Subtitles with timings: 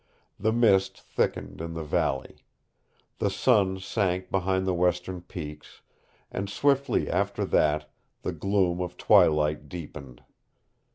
[0.39, 2.43] The mist thickened in the valley.
[3.19, 5.83] The sun sank behind the western peaks,
[6.31, 7.87] and swiftly after that
[8.23, 10.23] the gloom of twilight deepened.